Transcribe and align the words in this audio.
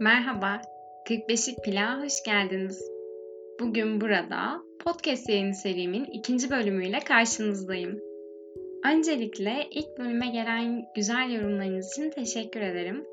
Merhaba, 0.00 0.60
45'lik 1.08 1.64
Plağa 1.64 2.02
hoş 2.02 2.22
geldiniz. 2.22 2.90
Bugün 3.60 4.00
burada 4.00 4.62
podcast 4.84 5.28
yayını 5.28 5.54
serimin 5.54 6.04
ikinci 6.04 6.50
bölümüyle 6.50 6.98
karşınızdayım. 7.00 8.00
Öncelikle 8.84 9.66
ilk 9.70 9.98
bölüme 9.98 10.26
gelen 10.26 10.84
güzel 10.96 11.30
yorumlarınız 11.30 11.92
için 11.92 12.10
teşekkür 12.10 12.60
ederim. 12.60 13.04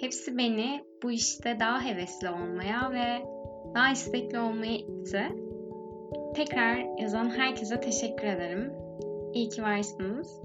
Hepsi 0.00 0.38
beni 0.38 0.80
bu 1.02 1.12
işte 1.12 1.56
daha 1.60 1.84
hevesli 1.84 2.28
olmaya 2.30 2.92
ve 2.92 3.24
daha 3.74 3.92
istekli 3.92 4.38
olmaya 4.38 4.76
itti. 4.76 5.22
Tekrar 6.34 7.00
yazan 7.00 7.30
herkese 7.30 7.80
teşekkür 7.80 8.26
ederim. 8.26 8.72
İyi 9.34 9.48
ki 9.48 9.62
varsınız. 9.62 10.40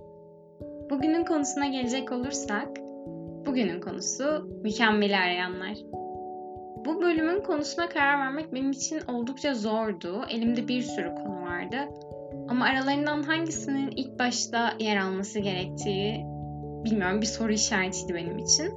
Bugünün 0.90 1.26
konusuna 1.26 1.68
gelecek 1.68 2.12
olursak, 2.12 2.87
bugünün 3.48 3.82
konusu 3.82 4.50
mükemmeli 4.64 5.18
arayanlar. 5.18 5.78
Bu 6.86 7.02
bölümün 7.02 7.42
konusuna 7.42 7.90
karar 7.90 8.20
vermek 8.20 8.54
benim 8.54 8.72
için 8.72 9.02
oldukça 9.08 9.54
zordu. 9.54 10.22
Elimde 10.30 10.68
bir 10.68 10.82
sürü 10.82 11.16
konu 11.16 11.42
vardı. 11.42 11.78
Ama 12.50 12.66
aralarından 12.66 13.24
hangisinin 13.24 13.92
ilk 13.92 14.20
başta 14.20 14.74
yer 14.80 14.98
alması 14.98 15.40
gerektiği 15.40 16.26
bilmiyorum 16.86 17.22
bir 17.22 17.26
soru 17.26 17.52
işaretiydi 17.52 18.14
benim 18.14 18.38
için. 18.38 18.74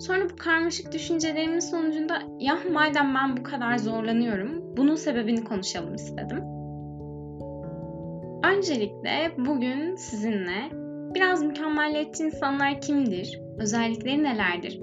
Sonra 0.00 0.30
bu 0.30 0.36
karmaşık 0.36 0.92
düşüncelerimin 0.92 1.60
sonucunda 1.60 2.22
ya 2.38 2.58
madem 2.72 3.14
ben 3.14 3.36
bu 3.36 3.42
kadar 3.42 3.78
zorlanıyorum 3.78 4.76
bunun 4.76 4.94
sebebini 4.94 5.44
konuşalım 5.44 5.94
istedim. 5.94 6.44
Öncelikle 8.44 9.32
bugün 9.38 9.96
sizinle 9.96 10.87
biraz 11.14 11.42
mükemmeliyetçi 11.42 12.22
insanlar 12.22 12.80
kimdir, 12.80 13.40
özellikleri 13.58 14.22
nelerdir, 14.22 14.80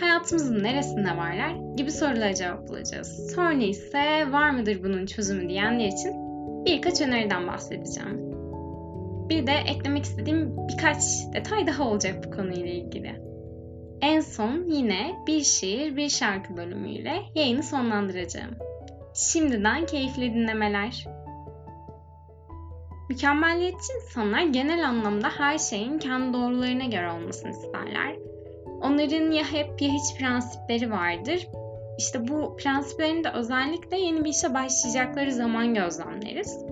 hayatımızın 0.00 0.62
neresinde 0.62 1.16
varlar 1.16 1.76
gibi 1.76 1.92
sorulara 1.92 2.34
cevaplayacağız. 2.34 3.32
Sonra 3.34 3.62
ise 3.62 4.32
var 4.32 4.50
mıdır 4.50 4.84
bunun 4.84 5.06
çözümü 5.06 5.48
diyenler 5.48 5.86
için 5.86 6.12
birkaç 6.64 7.00
öneriden 7.00 7.46
bahsedeceğim. 7.46 8.26
Bir 9.28 9.46
de 9.46 9.52
eklemek 9.52 10.04
istediğim 10.04 10.56
birkaç 10.68 10.96
detay 11.34 11.66
daha 11.66 11.88
olacak 11.88 12.24
bu 12.26 12.30
konuyla 12.30 12.70
ilgili. 12.70 13.20
En 14.00 14.20
son 14.20 14.64
yine 14.68 15.14
bir 15.26 15.40
şiir 15.40 15.96
bir 15.96 16.08
şarkı 16.08 16.56
bölümüyle 16.56 17.12
yayını 17.34 17.62
sonlandıracağım. 17.62 18.50
Şimdiden 19.14 19.86
keyifli 19.86 20.34
dinlemeler. 20.34 21.06
Mükemmeliyetçi 23.08 23.92
insanlar 24.02 24.42
genel 24.42 24.88
anlamda 24.88 25.28
her 25.38 25.58
şeyin 25.58 25.98
kendi 25.98 26.32
doğrularına 26.32 26.84
göre 26.84 27.12
olmasını 27.12 27.50
isterler. 27.50 28.16
Onların 28.82 29.30
ya 29.30 29.44
hep 29.52 29.82
ya 29.82 29.88
hiç 29.88 30.18
prensipleri 30.18 30.90
vardır. 30.90 31.48
İşte 31.98 32.28
bu 32.28 32.56
prensiplerini 32.56 33.24
de 33.24 33.30
özellikle 33.30 33.98
yeni 33.98 34.24
bir 34.24 34.30
işe 34.30 34.54
başlayacakları 34.54 35.32
zaman 35.32 35.74
gözlemleriz. 35.74 36.64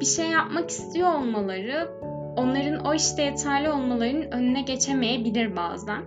Bir 0.00 0.06
şey 0.06 0.26
yapmak 0.26 0.70
istiyor 0.70 1.14
olmaları 1.14 1.88
onların 2.36 2.84
o 2.84 2.94
işte 2.94 3.22
yeterli 3.22 3.70
olmalarının 3.70 4.30
önüne 4.30 4.62
geçemeyebilir 4.62 5.56
bazen. 5.56 6.02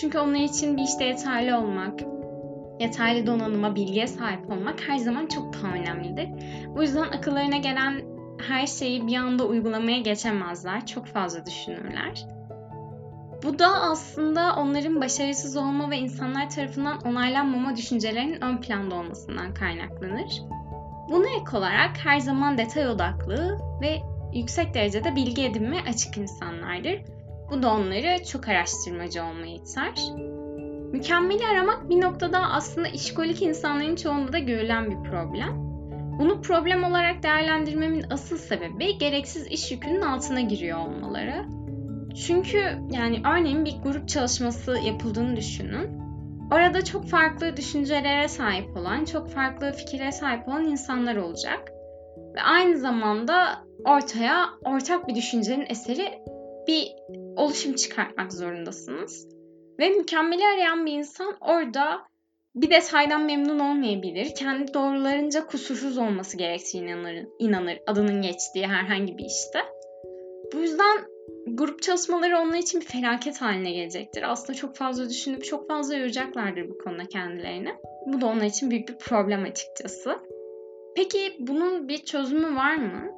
Çünkü 0.00 0.18
onlar 0.18 0.40
için 0.40 0.76
bir 0.76 0.82
işte 0.82 1.04
yeterli 1.04 1.54
olmak, 1.54 2.00
yeterli 2.80 3.26
donanıma, 3.26 3.74
bilgiye 3.74 4.06
sahip 4.06 4.50
olmak 4.50 4.88
her 4.88 4.96
zaman 4.96 5.26
çok 5.26 5.54
daha 5.54 5.74
önemlidir. 5.74 6.28
Bu 6.76 6.82
yüzden 6.82 7.02
akıllarına 7.02 7.56
gelen 7.56 8.13
her 8.38 8.66
şeyi 8.66 9.06
bir 9.06 9.16
anda 9.16 9.44
uygulamaya 9.44 9.98
geçemezler. 9.98 10.86
Çok 10.86 11.06
fazla 11.06 11.46
düşünürler. 11.46 12.26
Bu 13.42 13.58
da 13.58 13.68
aslında 13.82 14.56
onların 14.56 15.00
başarısız 15.00 15.56
olma 15.56 15.90
ve 15.90 15.96
insanlar 15.96 16.50
tarafından 16.50 16.98
onaylanmama 17.00 17.76
düşüncelerinin 17.76 18.40
ön 18.40 18.60
planda 18.60 18.94
olmasından 18.94 19.54
kaynaklanır. 19.54 20.42
Buna 21.10 21.26
ek 21.28 21.56
olarak 21.56 21.90
her 22.04 22.20
zaman 22.20 22.58
detay 22.58 22.88
odaklı 22.88 23.58
ve 23.82 24.02
yüksek 24.34 24.74
derecede 24.74 25.16
bilgi 25.16 25.44
edinme 25.44 25.76
açık 25.88 26.16
insanlardır. 26.16 27.02
Bu 27.50 27.62
da 27.62 27.72
onları 27.72 28.24
çok 28.24 28.48
araştırmacı 28.48 29.24
olmaya 29.24 29.54
iter. 29.54 29.94
Mükemmeli 30.92 31.46
aramak 31.46 31.90
bir 31.90 32.00
noktada 32.00 32.38
aslında 32.38 32.88
işkolik 32.88 33.42
insanların 33.42 33.96
çoğunda 33.96 34.32
da 34.32 34.38
görülen 34.38 34.90
bir 34.90 35.10
problem. 35.10 35.63
Bunu 36.18 36.40
problem 36.42 36.84
olarak 36.84 37.22
değerlendirmemin 37.22 38.04
asıl 38.10 38.38
sebebi 38.38 38.98
gereksiz 38.98 39.46
iş 39.46 39.72
yükünün 39.72 40.02
altına 40.02 40.40
giriyor 40.40 40.78
olmaları. 40.78 41.44
Çünkü 42.26 42.58
yani 42.90 43.22
örneğin 43.34 43.64
bir 43.64 43.74
grup 43.82 44.08
çalışması 44.08 44.78
yapıldığını 44.78 45.36
düşünün. 45.36 46.04
Orada 46.52 46.84
çok 46.84 47.06
farklı 47.06 47.56
düşüncelere 47.56 48.28
sahip 48.28 48.76
olan, 48.76 49.04
çok 49.04 49.30
farklı 49.30 49.72
fikirlere 49.72 50.12
sahip 50.12 50.48
olan 50.48 50.64
insanlar 50.64 51.16
olacak. 51.16 51.70
Ve 52.36 52.42
aynı 52.42 52.78
zamanda 52.78 53.64
ortaya 53.84 54.46
ortak 54.64 55.08
bir 55.08 55.14
düşüncenin 55.14 55.66
eseri 55.68 56.18
bir 56.68 56.88
oluşum 57.36 57.74
çıkartmak 57.74 58.32
zorundasınız. 58.32 59.28
Ve 59.78 59.88
mükemmeli 59.88 60.42
arayan 60.54 60.86
bir 60.86 60.92
insan 60.92 61.36
orada 61.40 62.00
bir 62.54 62.70
detaydan 62.70 63.22
memnun 63.22 63.58
olmayabilir. 63.58 64.34
Kendi 64.34 64.74
doğrularınca 64.74 65.46
kusursuz 65.46 65.98
olması 65.98 66.36
gerektiğine 66.36 66.90
inanır, 66.90 67.26
inanır 67.38 67.78
adının 67.86 68.22
geçtiği 68.22 68.66
herhangi 68.66 69.18
bir 69.18 69.24
işte. 69.24 69.58
Bu 70.54 70.58
yüzden 70.58 70.98
grup 71.46 71.82
çalışmaları 71.82 72.38
onun 72.38 72.54
için 72.54 72.80
bir 72.80 72.86
felaket 72.86 73.40
haline 73.40 73.72
gelecektir. 73.72 74.32
Aslında 74.32 74.54
çok 74.54 74.76
fazla 74.76 75.08
düşünüp 75.08 75.44
çok 75.44 75.68
fazla 75.68 75.96
yoracaklardır 75.96 76.68
bu 76.70 76.78
konuda 76.78 77.04
kendilerini. 77.04 77.74
Bu 78.06 78.20
da 78.20 78.26
onlar 78.26 78.44
için 78.44 78.70
büyük 78.70 78.88
bir 78.88 78.98
problem 78.98 79.44
açıkçası. 79.44 80.18
Peki 80.96 81.36
bunun 81.38 81.88
bir 81.88 81.98
çözümü 81.98 82.56
var 82.56 82.76
mı? 82.76 83.10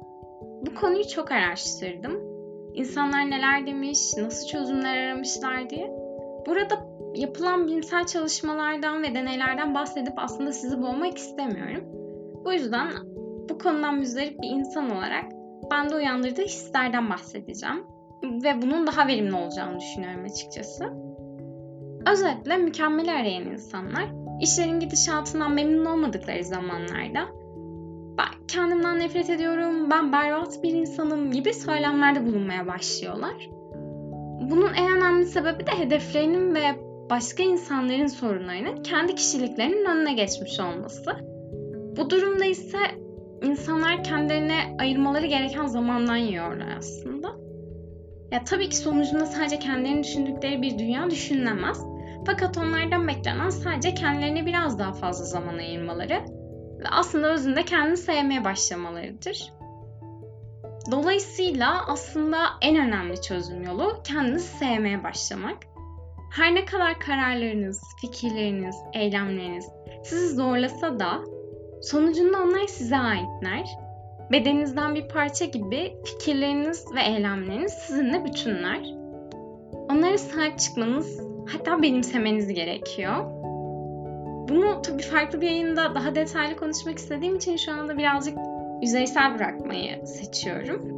Bu 0.65 0.75
konuyu 0.75 1.07
çok 1.07 1.31
araştırdım. 1.31 2.37
İnsanlar 2.73 3.31
neler 3.31 3.67
demiş, 3.67 3.99
nasıl 4.17 4.47
çözümler 4.47 4.97
aramışlar 4.97 5.69
diye. 5.69 5.87
Burada 6.45 6.96
yapılan 7.17 7.67
bilimsel 7.67 8.05
çalışmalardan 8.05 9.03
ve 9.03 9.15
deneylerden 9.15 9.73
bahsedip 9.73 10.13
aslında 10.17 10.51
sizi 10.51 10.81
boğmak 10.81 11.17
istemiyorum. 11.17 11.83
Bu 12.45 12.53
yüzden 12.53 12.87
bu 13.49 13.57
konudan 13.57 13.95
müzdarip 13.95 14.41
bir 14.41 14.49
insan 14.49 14.97
olarak 14.97 15.25
bende 15.71 15.95
uyandırdığı 15.95 16.41
hislerden 16.41 17.09
bahsedeceğim. 17.09 17.83
Ve 18.23 18.61
bunun 18.61 18.87
daha 18.87 19.07
verimli 19.07 19.35
olacağını 19.35 19.79
düşünüyorum 19.79 20.25
açıkçası. 20.25 20.85
Özetle 22.11 22.57
mükemmeli 22.57 23.11
arayan 23.11 23.43
insanlar 23.43 24.05
işlerin 24.41 24.79
gidişatından 24.79 25.51
memnun 25.51 25.85
olmadıkları 25.85 26.43
zamanlarda 26.43 27.19
ben 28.17 28.47
kendimden 28.47 28.99
nefret 28.99 29.29
ediyorum, 29.29 29.89
ben 29.89 30.11
berbat 30.11 30.63
bir 30.63 30.73
insanım 30.73 31.31
gibi 31.31 31.53
söylemlerde 31.53 32.25
bulunmaya 32.25 32.67
başlıyorlar. 32.67 33.49
Bunun 34.51 34.73
en 34.73 34.97
önemli 34.97 35.25
sebebi 35.25 35.67
de 35.67 35.71
hedeflerinin 35.71 36.55
ve 36.55 36.86
başka 37.09 37.43
insanların 37.43 38.07
sorunlarının 38.07 38.83
kendi 38.83 39.15
kişiliklerinin 39.15 39.85
önüne 39.85 40.13
geçmiş 40.13 40.59
olması. 40.59 41.11
Bu 41.97 42.09
durumda 42.09 42.45
ise 42.45 42.77
insanlar 43.41 44.03
kendilerine 44.03 44.75
ayırmaları 44.79 45.25
gereken 45.25 45.65
zamandan 45.65 46.15
yiyorlar 46.15 46.77
aslında. 46.77 47.27
Ya 48.31 48.43
tabii 48.43 48.69
ki 48.69 48.77
sonucunda 48.77 49.25
sadece 49.25 49.59
kendilerini 49.59 50.03
düşündükleri 50.03 50.61
bir 50.61 50.79
dünya 50.79 51.09
düşünülemez. 51.09 51.81
Fakat 52.25 52.57
onlardan 52.57 53.07
beklenen 53.07 53.49
sadece 53.49 53.93
kendilerine 53.93 54.45
biraz 54.45 54.79
daha 54.79 54.93
fazla 54.93 55.25
zaman 55.25 55.57
ayırmaları 55.57 56.21
ve 56.79 56.89
aslında 56.91 57.33
özünde 57.33 57.65
kendini 57.65 57.97
sevmeye 57.97 58.43
başlamalarıdır. 58.43 59.53
Dolayısıyla 60.91 61.87
aslında 61.87 62.37
en 62.61 62.75
önemli 62.75 63.21
çözüm 63.21 63.63
yolu 63.63 64.01
kendinizi 64.03 64.57
sevmeye 64.57 65.03
başlamak. 65.03 65.57
Her 66.31 66.55
ne 66.55 66.65
kadar 66.65 66.99
kararlarınız, 66.99 67.81
fikirleriniz, 68.01 68.75
eylemleriniz 68.93 69.69
sizi 70.03 70.35
zorlasa 70.35 70.99
da 70.99 71.23
sonucunda 71.81 72.43
onlar 72.43 72.67
size 72.67 72.97
aitler. 72.97 73.67
Bedeninizden 74.31 74.95
bir 74.95 75.07
parça 75.07 75.45
gibi 75.45 75.97
fikirleriniz 76.05 76.85
ve 76.95 77.01
eylemleriniz 77.01 77.73
sizinle 77.73 78.25
bütünler. 78.25 78.79
Onlara 79.91 80.17
sahip 80.17 80.59
çıkmanız, 80.59 81.21
hatta 81.53 81.81
benimsemeniz 81.81 82.53
gerekiyor. 82.53 83.15
Bunu 84.49 84.81
tabii 84.81 85.03
farklı 85.03 85.41
bir 85.41 85.47
yayında 85.47 85.95
daha 85.95 86.15
detaylı 86.15 86.55
konuşmak 86.57 86.97
istediğim 86.97 87.35
için 87.35 87.57
şu 87.57 87.71
anda 87.71 87.97
birazcık 87.97 88.37
yüzeysel 88.81 89.35
bırakmayı 89.35 90.07
seçiyorum. 90.07 90.96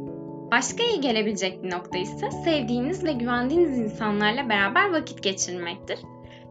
Başka 0.50 0.82
iyi 0.82 1.00
gelebilecek 1.00 1.62
bir 1.62 1.70
nokta 1.70 1.98
ise 1.98 2.30
sevdiğiniz 2.44 3.04
ve 3.04 3.12
güvendiğiniz 3.12 3.78
insanlarla 3.78 4.48
beraber 4.48 4.92
vakit 4.92 5.22
geçirmektir. 5.22 5.98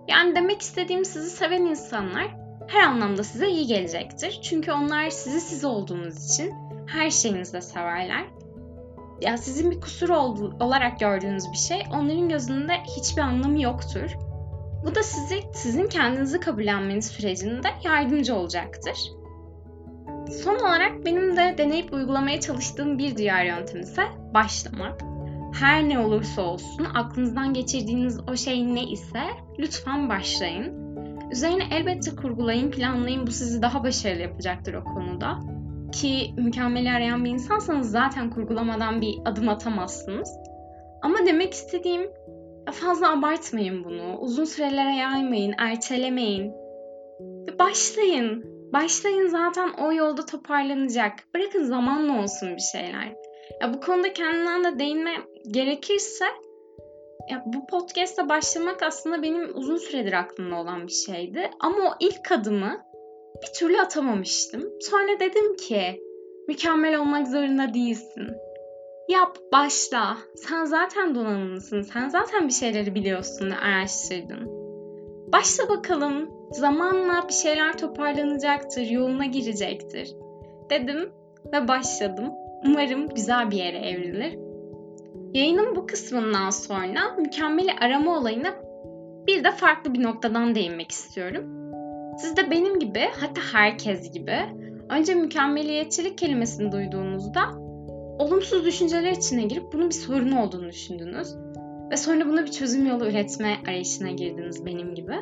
Yani 0.08 0.36
demek 0.36 0.62
istediğim 0.62 1.06
sizi 1.06 1.30
seven 1.30 1.62
insanlar 1.62 2.28
her 2.68 2.84
anlamda 2.84 3.24
size 3.24 3.50
iyi 3.50 3.68
gelecektir. 3.68 4.40
Çünkü 4.44 4.72
onlar 4.72 5.10
sizi 5.10 5.42
siz 5.42 5.66
olduğunuz 5.66 6.26
için 6.26 6.54
her 6.88 7.10
şeyinizde 7.10 7.62
severler. 7.62 8.26
Ya 9.22 9.38
sizin 9.38 9.72
bir 9.72 9.82
kusur 9.82 10.10
olarak 10.60 11.00
gördüğünüz 11.00 11.44
bir 11.52 11.58
şey 11.58 11.84
onların 11.94 12.30
gözünde 12.30 12.74
hiçbir 12.98 13.22
anlamı 13.22 13.62
yoktur. 13.62 14.16
Bu 14.86 14.96
da 14.96 15.04
sizi 15.04 15.44
sizin 15.54 15.88
kendinizi 15.88 16.40
kabullenmeniz 16.40 17.08
sürecinde 17.08 17.68
yardımcı 17.84 18.36
olacaktır. 18.36 19.19
Son 20.30 20.56
olarak 20.56 21.06
benim 21.06 21.38
de 21.38 21.56
deneyip 21.58 21.94
uygulamaya 21.94 22.40
çalıştığım 22.40 22.98
bir 22.98 23.18
diğer 23.18 23.46
yöntem 23.46 23.82
ise 23.82 24.04
başlamak. 24.34 25.02
Her 25.60 25.90
ne 25.90 26.00
olursa 26.00 26.42
olsun 26.42 26.88
aklınızdan 26.96 27.54
geçirdiğiniz 27.54 28.20
o 28.30 28.36
şey 28.36 28.76
ne 28.76 28.84
ise 28.84 29.22
lütfen 29.60 30.10
başlayın. 30.10 30.90
Üzerine 31.32 31.64
elbette 31.72 32.16
kurgulayın, 32.16 32.72
planlayın. 32.72 33.28
Bu 33.28 33.32
sizi 33.32 33.62
daha 33.62 33.84
başarılı 33.84 34.22
yapacaktır 34.22 34.74
o 34.74 34.84
konuda. 34.84 35.40
Ki 35.92 36.34
mükemmeli 36.38 36.92
arayan 36.92 37.26
bir 37.26 37.30
insansanız 37.30 37.92
zaten 37.92 38.30
kurgulamadan 38.30 39.02
bir 39.02 39.16
adım 39.26 39.50
atamazsınız. 39.50 40.30
Ama 41.02 41.18
demek 41.26 41.54
istediğim 41.54 42.02
fazla 42.72 43.12
abartmayın 43.20 43.84
bunu. 43.84 44.18
Uzun 44.18 44.46
sürelere 44.46 44.96
yaymayın, 44.96 45.54
ertelemeyin. 45.58 46.54
Başlayın. 47.60 48.59
Başlayın 48.74 49.28
zaten 49.28 49.70
o 49.78 49.94
yolda 49.94 50.26
toparlanacak. 50.26 51.14
Bırakın 51.34 51.64
zamanla 51.64 52.24
olsun 52.24 52.56
bir 52.56 52.62
şeyler. 52.72 53.16
Ya 53.62 53.74
bu 53.74 53.80
konuda 53.80 54.14
kendimden 54.14 54.64
de 54.64 54.80
değinme 54.80 55.14
gerekirse 55.52 56.26
ya 57.30 57.44
bu 57.46 57.68
podcast'a 57.68 58.30
başlamak 58.30 58.84
aslında 58.84 59.22
benim 59.22 59.58
uzun 59.58 59.78
süredir 59.78 60.14
aklımda 60.14 60.56
olan 60.56 60.88
bir 60.88 60.92
şeydi. 60.92 61.52
Ama 61.60 61.78
o 61.78 61.94
ilk 62.00 62.32
adımı 62.32 62.82
bir 63.42 63.60
türlü 63.60 63.82
atamamıştım. 63.82 64.64
Sonra 64.82 65.20
dedim 65.20 65.56
ki 65.56 66.02
mükemmel 66.48 67.00
olmak 67.00 67.28
zorunda 67.28 67.74
değilsin. 67.74 68.28
Yap, 69.10 69.38
başla. 69.54 70.18
Sen 70.36 70.66
zaten 70.66 71.16
donanımlısın. 71.16 71.82
Sen 71.82 72.10
zaten 72.10 72.48
bir 72.48 72.54
şeyleri 72.54 72.96
biliyorsun 72.96 73.50
araştırdın. 73.50 74.59
Başla 75.34 75.70
bakalım. 75.70 76.30
Zamanla 76.52 77.28
bir 77.28 77.34
şeyler 77.34 77.78
toparlanacaktır, 77.78 78.82
yoluna 78.82 79.26
girecektir. 79.26 80.16
Dedim 80.70 81.10
ve 81.54 81.68
başladım. 81.68 82.26
Umarım 82.66 83.08
güzel 83.08 83.52
bir 83.52 83.58
yere 83.58 83.78
evrilir. 83.78 84.40
Yayının 85.34 85.76
bu 85.76 85.86
kısmından 85.86 86.50
sonra 86.50 87.16
mükemmeli 87.18 87.72
arama 87.82 88.18
olayına 88.18 88.56
bir 89.28 89.44
de 89.44 89.52
farklı 89.52 89.94
bir 89.94 90.04
noktadan 90.04 90.56
değinmek 90.56 90.92
istiyorum. 90.92 91.44
Siz 92.18 92.38
de 92.38 92.52
benim 92.52 92.80
gibi 92.80 93.10
hatta 93.20 93.42
herkes 93.54 94.12
gibi 94.12 94.38
önce 94.90 95.16
mükemmeliyetçilik 95.16 96.18
kelimesini 96.18 96.72
duyduğunuzda 96.72 97.42
olumsuz 98.20 98.66
düşünceler 98.66 99.12
içine 99.12 99.44
girip 99.44 99.74
bunun 99.74 99.90
bir 99.90 99.96
sorun 99.96 100.32
olduğunu 100.32 100.70
düşündünüz. 100.70 101.36
Ve 101.92 101.98
sonra 101.98 102.26
buna 102.26 102.46
bir 102.46 102.52
çözüm 102.52 102.86
yolu 102.86 103.08
üretme 103.08 103.58
arayışına 103.68 104.12
girdiniz 104.12 104.66
benim 104.66 104.96
gibi. 104.96 105.16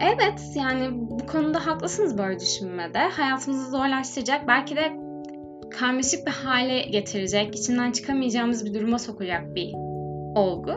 Evet 0.00 0.42
yani 0.54 0.88
bu 1.10 1.26
konuda 1.26 1.66
haklısınız 1.66 2.18
böyle 2.18 2.40
düşünmede. 2.40 2.98
Hayatımızı 2.98 3.70
zorlaştıracak 3.70 4.48
belki 4.48 4.76
de 4.76 5.06
karmaşık 5.70 6.26
bir 6.26 6.32
hale 6.32 6.82
getirecek, 6.82 7.54
içinden 7.54 7.92
çıkamayacağımız 7.92 8.66
bir 8.66 8.74
duruma 8.74 8.98
sokacak 8.98 9.54
bir 9.54 9.72
olgu. 10.34 10.72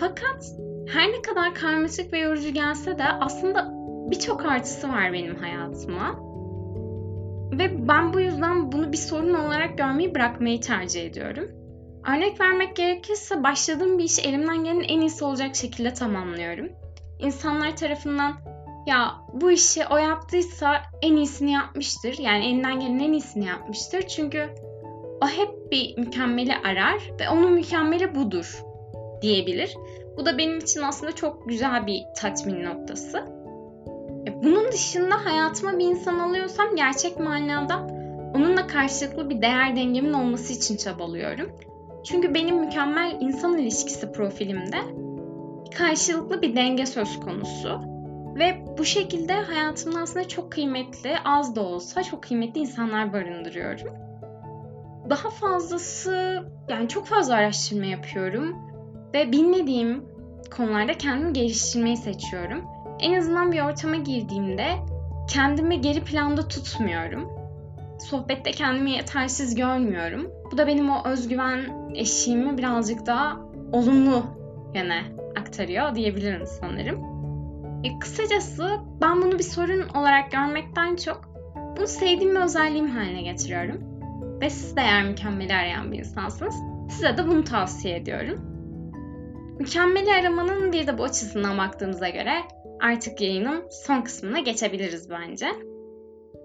Fakat 0.00 0.44
her 0.88 1.08
ne 1.08 1.22
kadar 1.22 1.54
karmaşık 1.54 2.12
ve 2.12 2.18
yorucu 2.18 2.48
gelse 2.48 2.98
de 2.98 3.04
aslında 3.04 3.70
birçok 4.10 4.44
artısı 4.44 4.88
var 4.88 5.12
benim 5.12 5.36
hayatıma. 5.36 6.24
Ve 7.58 7.88
ben 7.88 8.12
bu 8.12 8.20
yüzden 8.20 8.72
bunu 8.72 8.92
bir 8.92 8.96
sorun 8.96 9.34
olarak 9.34 9.78
görmeyi 9.78 10.14
bırakmayı 10.14 10.60
tercih 10.60 11.06
ediyorum. 11.06 11.63
Örnek 12.08 12.40
vermek 12.40 12.76
gerekirse 12.76 13.42
başladığım 13.42 13.98
bir 13.98 14.04
işi 14.04 14.22
elimden 14.22 14.64
gelen 14.64 14.80
en 14.80 15.00
iyisi 15.00 15.24
olacak 15.24 15.56
şekilde 15.56 15.94
tamamlıyorum. 15.94 16.68
İnsanlar 17.18 17.76
tarafından 17.76 18.34
ya 18.86 19.14
bu 19.32 19.50
işi 19.50 19.86
o 19.90 19.96
yaptıysa 19.96 20.82
en 21.02 21.16
iyisini 21.16 21.52
yapmıştır. 21.52 22.18
Yani 22.18 22.46
elinden 22.46 22.80
gelen 22.80 22.98
en 22.98 23.12
iyisini 23.12 23.46
yapmıştır. 23.46 24.02
Çünkü 24.02 24.48
o 25.22 25.28
hep 25.28 25.72
bir 25.72 25.98
mükemmeli 25.98 26.54
arar 26.56 27.10
ve 27.20 27.28
onun 27.28 27.52
mükemmeli 27.52 28.14
budur 28.14 28.62
diyebilir. 29.22 29.76
Bu 30.16 30.26
da 30.26 30.38
benim 30.38 30.58
için 30.58 30.82
aslında 30.82 31.12
çok 31.12 31.48
güzel 31.48 31.86
bir 31.86 32.02
tatmin 32.16 32.64
noktası. 32.64 33.18
E, 34.28 34.42
bunun 34.42 34.72
dışında 34.72 35.24
hayatıma 35.24 35.78
bir 35.78 35.84
insan 35.84 36.18
alıyorsam 36.18 36.76
gerçek 36.76 37.20
manada 37.20 37.86
onunla 38.34 38.66
karşılıklı 38.66 39.30
bir 39.30 39.42
değer 39.42 39.76
dengemin 39.76 40.12
olması 40.12 40.52
için 40.52 40.76
çabalıyorum. 40.76 41.52
Çünkü 42.04 42.34
benim 42.34 42.60
mükemmel 42.60 43.16
insan 43.20 43.58
ilişkisi 43.58 44.12
profilimde 44.12 44.78
karşılıklı 45.74 46.42
bir 46.42 46.56
denge 46.56 46.86
söz 46.86 47.20
konusu. 47.20 47.80
Ve 48.38 48.64
bu 48.78 48.84
şekilde 48.84 49.32
hayatımda 49.32 50.00
aslında 50.00 50.28
çok 50.28 50.52
kıymetli, 50.52 51.14
az 51.24 51.56
da 51.56 51.60
olsa 51.60 52.02
çok 52.02 52.22
kıymetli 52.22 52.60
insanlar 52.60 53.12
barındırıyorum. 53.12 53.94
Daha 55.10 55.30
fazlası, 55.30 56.42
yani 56.68 56.88
çok 56.88 57.06
fazla 57.06 57.34
araştırma 57.34 57.84
yapıyorum 57.84 58.56
ve 59.14 59.32
bilmediğim 59.32 60.04
konularda 60.56 60.92
kendimi 60.92 61.32
geliştirmeyi 61.32 61.96
seçiyorum. 61.96 62.64
En 63.00 63.18
azından 63.18 63.52
bir 63.52 63.60
ortama 63.60 63.96
girdiğimde 63.96 64.66
kendimi 65.28 65.80
geri 65.80 66.04
planda 66.04 66.48
tutmuyorum. 66.48 67.30
Sohbette 67.98 68.50
kendimi 68.50 68.90
yetersiz 68.90 69.54
görmüyorum. 69.54 70.30
Bu 70.54 70.58
da 70.58 70.66
benim 70.66 70.90
o 70.90 71.02
özgüven 71.04 71.60
eşiğimi 71.94 72.58
birazcık 72.58 73.06
daha 73.06 73.40
olumlu 73.72 74.22
yöne 74.74 75.02
aktarıyor 75.40 75.94
diyebilirim 75.94 76.46
sanırım. 76.46 76.98
E, 77.84 77.98
kısacası 77.98 78.70
ben 79.00 79.22
bunu 79.22 79.38
bir 79.38 79.44
sorun 79.44 79.88
olarak 79.88 80.32
görmekten 80.32 80.96
çok 80.96 81.28
bunu 81.76 81.86
sevdiğim 81.86 82.34
bir 82.34 82.40
özelliğim 82.40 82.88
haline 82.88 83.22
getiriyorum. 83.22 83.80
Ve 84.40 84.50
siz 84.50 84.76
de 84.76 84.80
eğer 84.80 85.04
mükemmeli 85.04 85.54
arayan 85.54 85.92
bir 85.92 85.98
insansınız 85.98 86.54
size 86.90 87.16
de 87.16 87.28
bunu 87.28 87.44
tavsiye 87.44 87.96
ediyorum. 87.96 88.40
Mükemmeli 89.58 90.12
aramanın 90.12 90.72
bir 90.72 90.86
de 90.86 90.98
bu 90.98 91.04
açısından 91.04 91.58
baktığımıza 91.58 92.08
göre 92.08 92.34
artık 92.80 93.20
yayının 93.20 93.64
son 93.70 94.02
kısmına 94.02 94.40
geçebiliriz 94.40 95.10
bence. 95.10 95.46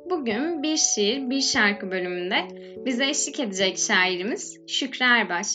Bugün 0.10 0.64
bir 0.64 0.78
şiir, 0.78 1.30
bir 1.30 1.42
şarkı 1.42 1.92
bölümünde 1.92 2.36
bize 2.86 3.10
eşlik 3.10 3.40
edecek 3.40 3.78
şairimiz 3.78 4.58
Şükrü 4.68 5.06
Erbaş 5.06 5.48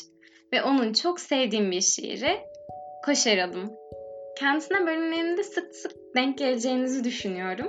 ve 0.52 0.62
onun 0.62 0.92
çok 0.92 1.20
sevdiğim 1.20 1.70
bir 1.70 1.80
şiiri 1.80 2.38
Koşar 3.04 3.38
Adım 3.38 3.72
kendisine 4.38 4.86
bölümlerinde 4.86 5.42
sık 5.42 5.74
sık 5.74 5.92
denk 6.16 6.38
geleceğinizi 6.38 7.04
düşünüyorum. 7.04 7.68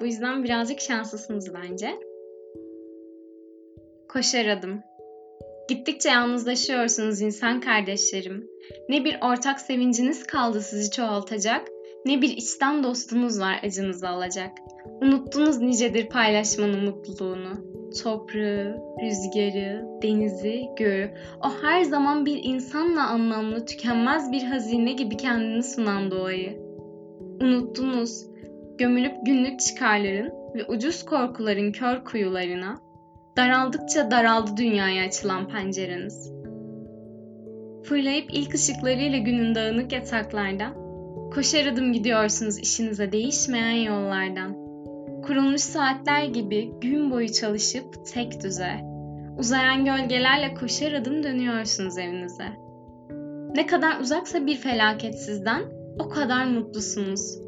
Bu 0.00 0.06
yüzden 0.06 0.44
birazcık 0.44 0.80
şanslısınız 0.80 1.54
bence. 1.54 1.90
Koşar 4.08 4.46
adım. 4.46 4.82
Gittikçe 5.68 6.08
yalnızlaşıyorsunuz 6.08 7.20
insan 7.20 7.60
kardeşlerim. 7.60 8.50
Ne 8.88 9.04
bir 9.04 9.18
ortak 9.22 9.60
sevinciniz 9.60 10.26
kaldı 10.26 10.60
sizi 10.60 10.90
çoğaltacak, 10.90 11.68
ne 12.04 12.22
bir 12.22 12.36
içten 12.36 12.82
dostunuz 12.82 13.40
var 13.40 13.60
acınızı 13.64 14.08
alacak. 14.08 14.52
Unuttunuz 15.02 15.60
nicedir 15.60 16.08
paylaşmanın 16.08 16.84
mutluluğunu 16.84 17.68
toprağı, 18.02 18.76
rüzgarı, 19.02 19.86
denizi, 20.02 20.66
göğü, 20.78 21.10
o 21.44 21.48
her 21.62 21.82
zaman 21.82 22.26
bir 22.26 22.40
insanla 22.42 23.08
anlamlı, 23.08 23.66
tükenmez 23.66 24.32
bir 24.32 24.42
hazine 24.42 24.92
gibi 24.92 25.16
kendini 25.16 25.62
sunan 25.62 26.10
doğayı. 26.10 26.58
Unuttunuz, 27.40 28.26
gömülüp 28.78 29.14
günlük 29.26 29.60
çıkarların 29.60 30.32
ve 30.54 30.64
ucuz 30.64 31.04
korkuların 31.04 31.72
kör 31.72 32.04
kuyularına, 32.04 32.78
daraldıkça 33.36 34.10
daraldı 34.10 34.50
dünyaya 34.56 35.04
açılan 35.04 35.48
pencereniz. 35.48 36.32
Fırlayıp 37.84 38.28
ilk 38.32 38.54
ışıklarıyla 38.54 39.18
günün 39.18 39.54
dağınık 39.54 39.92
yataklardan, 39.92 40.87
koşar 41.38 41.66
adım 41.66 41.92
gidiyorsunuz 41.92 42.58
işinize 42.58 43.12
değişmeyen 43.12 43.92
yollardan.'' 43.92 44.56
kurulmuş 45.22 45.60
saatler 45.60 46.24
gibi 46.24 46.72
gün 46.80 47.10
boyu 47.10 47.32
çalışıp 47.32 48.06
tek 48.14 48.42
düze, 48.44 48.70
uzayan 49.38 49.84
gölgelerle 49.84 50.54
koşar 50.54 50.92
adım 50.92 51.22
dönüyorsunuz 51.22 51.98
evinize. 51.98 52.44
Ne 53.54 53.66
kadar 53.66 54.00
uzaksa 54.00 54.46
bir 54.46 54.56
felaket 54.56 55.22
sizden, 55.22 55.62
o 55.98 56.08
kadar 56.08 56.44
mutlusunuz. 56.44 57.38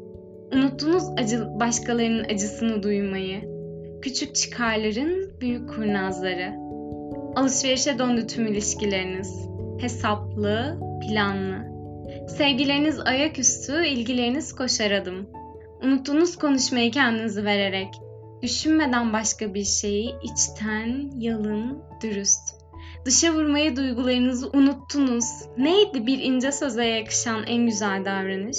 Unuttunuz 0.53 1.03
acı, 1.17 1.47
başkalarının 1.59 2.23
acısını 2.23 2.83
duymayı. 2.83 3.41
Küçük 4.01 4.35
çıkarların 4.35 5.31
büyük 5.41 5.69
kurnazları. 5.69 6.53
Alışverişe 7.35 7.99
döndü 7.99 8.27
tüm 8.27 8.47
ilişkileriniz. 8.47 9.49
Hesaplı, 9.79 10.79
planlı. 11.01 11.70
Sevgileriniz 12.27 12.99
ayaküstü, 12.99 13.85
ilgileriniz 13.85 14.55
koşar 14.55 14.91
adım.'' 14.91 15.41
Unuttunuz 15.83 16.35
konuşmayı 16.35 16.91
kendinizi 16.91 17.45
vererek. 17.45 17.87
Düşünmeden 18.41 19.13
başka 19.13 19.53
bir 19.53 19.63
şeyi 19.63 20.15
içten, 20.23 21.11
yalın, 21.17 21.83
dürüst. 22.03 22.61
Dışa 23.05 23.33
vurmayı 23.33 23.75
duygularınızı 23.75 24.49
unuttunuz. 24.49 25.25
Neydi 25.57 26.07
bir 26.07 26.19
ince 26.19 26.51
söze 26.51 26.85
yakışan 26.85 27.43
en 27.47 27.65
güzel 27.65 28.05
davranış? 28.05 28.57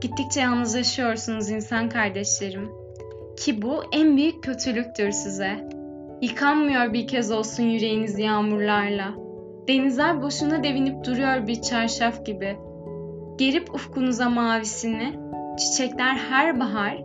Gittikçe 0.00 0.40
yalnızlaşıyorsunuz 0.40 1.50
insan 1.50 1.88
kardeşlerim. 1.88 2.68
Ki 3.36 3.62
bu 3.62 3.82
en 3.92 4.16
büyük 4.16 4.44
kötülüktür 4.44 5.10
size. 5.10 5.68
Yıkanmıyor 6.22 6.92
bir 6.92 7.08
kez 7.08 7.30
olsun 7.30 7.62
yüreğiniz 7.62 8.18
yağmurlarla. 8.18 9.14
Denizler 9.70 10.22
boşuna 10.22 10.64
devinip 10.64 11.04
duruyor 11.04 11.46
bir 11.46 11.62
çarşaf 11.62 12.26
gibi. 12.26 12.56
Gerip 13.38 13.74
ufkunuza 13.74 14.30
mavisini, 14.30 15.12
çiçekler 15.58 16.14
her 16.14 16.60
bahar, 16.60 17.02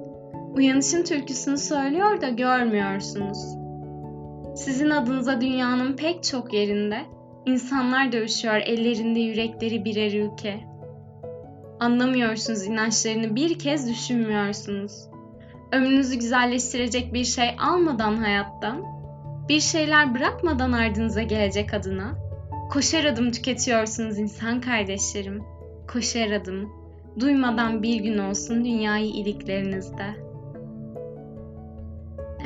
uyanışın 0.53 1.03
türküsünü 1.03 1.57
söylüyor 1.57 2.21
da 2.21 2.29
görmüyorsunuz. 2.29 3.37
Sizin 4.55 4.89
adınıza 4.89 5.41
dünyanın 5.41 5.95
pek 5.95 6.23
çok 6.23 6.53
yerinde 6.53 7.01
insanlar 7.45 8.11
dövüşüyor 8.11 8.55
ellerinde 8.55 9.19
yürekleri 9.19 9.85
birer 9.85 10.13
ülke. 10.13 10.59
Anlamıyorsunuz 11.79 12.65
inançlarını 12.65 13.35
bir 13.35 13.59
kez 13.59 13.89
düşünmüyorsunuz. 13.89 15.09
Ömrünüzü 15.71 16.15
güzelleştirecek 16.15 17.13
bir 17.13 17.25
şey 17.25 17.49
almadan 17.59 18.17
hayattan, 18.17 18.83
bir 19.49 19.59
şeyler 19.59 20.15
bırakmadan 20.15 20.71
ardınıza 20.71 21.21
gelecek 21.21 21.73
adına, 21.73 22.24
koşar 22.69 23.05
adım 23.05 23.31
tüketiyorsunuz 23.31 24.19
insan 24.19 24.61
kardeşlerim. 24.61 25.43
Koşar 25.93 26.31
adım, 26.31 26.71
duymadan 27.19 27.83
bir 27.83 27.99
gün 27.99 28.17
olsun 28.17 28.65
dünyayı 28.65 29.07
iliklerinizde. 29.07 30.25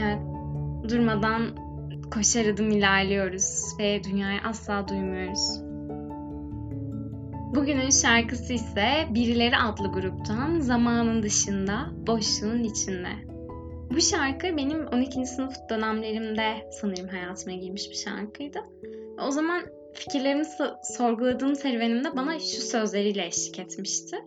Evet, 0.03 0.19
durmadan 0.89 1.41
koşar 2.13 2.45
adım 2.45 2.71
ilerliyoruz 2.71 3.63
ve 3.79 4.03
dünyayı 4.03 4.39
asla 4.45 4.87
duymuyoruz. 4.87 5.61
Bugünün 7.55 7.89
şarkısı 7.89 8.53
ise 8.53 9.07
Birileri 9.09 9.57
adlı 9.57 9.91
gruptan 9.91 10.59
Zamanın 10.59 11.23
Dışında, 11.23 11.89
Boşluğun 12.07 12.63
içinde. 12.63 13.09
Bu 13.91 14.01
şarkı 14.01 14.57
benim 14.57 14.87
12. 14.87 15.25
sınıf 15.25 15.53
dönemlerimde 15.69 16.69
sanırım 16.71 17.07
hayatıma 17.07 17.55
girmiş 17.55 17.89
bir 17.89 17.95
şarkıydı. 17.95 18.59
O 19.27 19.31
zaman 19.31 19.61
fikirlerimi 19.93 20.43
sorguladığım 20.97 21.55
serüvenimde 21.55 22.15
bana 22.15 22.39
şu 22.39 22.61
sözleriyle 22.61 23.25
eşlik 23.25 23.59
etmişti. 23.59 24.17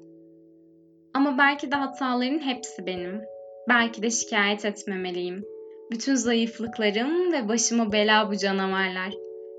Ama 1.15 1.39
belki 1.39 1.73
de 1.73 1.77
hataların 1.77 2.39
hepsi 2.39 2.87
benim. 2.87 3.21
Belki 3.69 4.03
de 4.03 4.11
şikayet 4.11 4.65
etmemeliyim. 4.65 5.45
Bütün 5.91 6.15
zayıflıklarım 6.15 7.33
ve 7.33 7.49
başıma 7.49 7.93
bela 7.93 8.31
bu 8.31 8.37
canavarlar. 8.37 9.13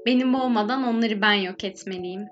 Benim 0.06 0.36
olmadan 0.36 0.84
onları 0.84 1.22
ben 1.22 1.34
yok 1.34 1.64
etmeliyim. 1.64 2.26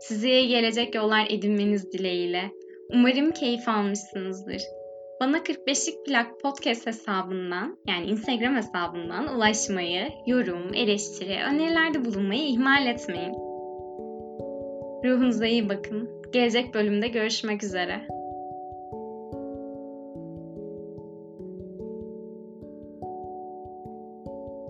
Size 0.00 0.44
gelecek 0.44 0.94
yollar 0.94 1.26
edinmeniz 1.30 1.92
dileğiyle. 1.92 2.50
Umarım 2.92 3.30
keyif 3.30 3.68
almışsınızdır. 3.68 4.62
Bana 5.20 5.38
45'lik 5.38 6.06
plak 6.06 6.40
podcast 6.40 6.86
hesabından 6.86 7.78
yani 7.86 8.06
Instagram 8.06 8.54
hesabından 8.54 9.36
ulaşmayı, 9.36 10.08
yorum, 10.26 10.74
eleştiri, 10.74 11.38
önerilerde 11.50 12.04
bulunmayı 12.04 12.42
ihmal 12.42 12.86
etmeyin. 12.86 13.34
Ruhunuza 15.04 15.46
iyi 15.46 15.68
bakın. 15.68 16.22
Gelecek 16.32 16.74
bölümde 16.74 17.08
görüşmek 17.08 17.64
üzere. 17.64 18.19